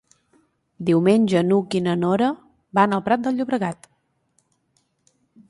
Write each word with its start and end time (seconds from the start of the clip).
Diumenge 0.87 1.43
n'Hug 1.49 1.77
i 1.79 1.81
na 1.89 1.95
Nora 2.05 2.31
van 2.81 2.97
al 2.99 3.05
Prat 3.11 3.25
de 3.29 3.35
Llobregat. 3.37 3.87